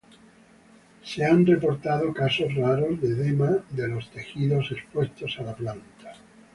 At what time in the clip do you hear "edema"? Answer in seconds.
3.09-3.59